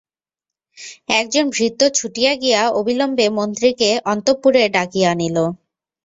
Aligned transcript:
একজন 1.13 1.45
ভৃত্য 1.51 1.81
ছুটিয়া 1.93 2.33
গিয়া 2.35 2.61
অবিলম্বে 2.79 3.25
মন্ত্রীকে 3.37 3.89
অন্তঃপুরে 4.11 4.63
ডাকিয়া 4.75 5.09
আনিল। 5.13 5.37